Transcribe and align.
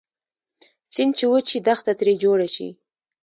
سیند 0.93 1.13
چې 1.17 1.25
وچ 1.31 1.45
شي 1.51 1.59
دښته 1.67 1.91
تري 1.99 2.13
جوړه 2.23 2.47
شي 2.55 2.69